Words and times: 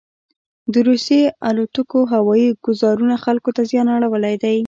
دروسیې 0.75 1.23
الوتکوهوایي 1.49 2.49
ګوزارونوخلکو 2.65 3.49
ته 3.55 3.61
زیان 3.69 3.87
اړولی 3.95 4.35
دی. 4.43 4.57